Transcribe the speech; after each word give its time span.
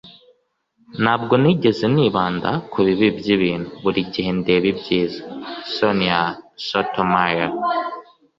ntabwo 1.01 1.33
nigeze, 1.41 1.85
nibanda 1.93 2.49
ku 2.71 2.77
bibi 2.85 3.07
by'ibintu. 3.17 3.69
buri 3.83 4.01
gihe 4.13 4.29
ndeba 4.39 4.67
ibyiza.- 4.71 5.19
sonia 5.73 6.21
sotomayor 6.67 7.49